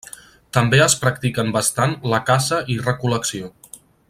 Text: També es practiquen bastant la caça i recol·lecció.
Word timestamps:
També 0.57 0.79
es 0.85 0.95
practiquen 1.03 1.53
bastant 1.57 1.95
la 2.15 2.23
caça 2.31 2.63
i 2.77 2.83
recol·lecció. 2.91 3.55